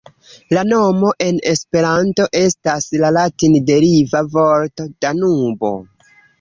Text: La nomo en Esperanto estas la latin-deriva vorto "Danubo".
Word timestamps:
La 0.57 0.61
nomo 0.69 1.11
en 1.25 1.37
Esperanto 1.51 2.25
estas 2.41 2.89
la 3.05 3.13
latin-deriva 3.19 4.25
vorto 4.39 4.91
"Danubo". 5.07 5.77